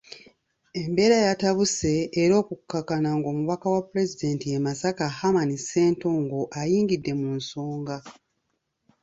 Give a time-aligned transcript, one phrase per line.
[0.81, 1.91] Embeera yatabuse
[2.21, 7.97] era okukkakana ng'omubaka wa Pulezidenti e Masaka Herman Ssentongo ayingidde mu nsonga.